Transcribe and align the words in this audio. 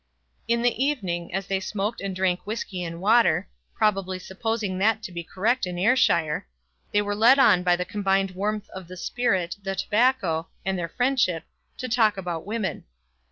In 0.47 0.63
the 0.63 0.83
evening, 0.83 1.31
as 1.31 1.45
they 1.45 1.59
smoked 1.59 2.01
and 2.01 2.15
drank 2.15 2.39
whiskey 2.41 2.83
and 2.83 2.99
water, 2.99 3.47
probably 3.75 4.17
supposing 4.17 4.79
that 4.79 5.03
to 5.03 5.11
be 5.11 5.23
correct 5.23 5.67
in 5.67 5.77
Ayrshire, 5.77 6.47
they 6.91 7.03
were 7.03 7.13
led 7.13 7.37
on 7.37 7.61
by 7.61 7.75
the 7.75 7.85
combined 7.85 8.31
warmth 8.31 8.67
of 8.71 8.87
the 8.87 8.97
spirit, 8.97 9.57
the 9.61 9.75
tobacco, 9.75 10.47
and 10.65 10.75
their 10.75 10.89
friendship, 10.89 11.43
to 11.77 11.87
talk 11.87 12.17
about 12.17 12.47
women. 12.47 12.85